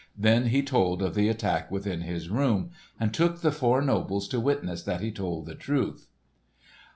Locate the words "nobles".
3.83-4.27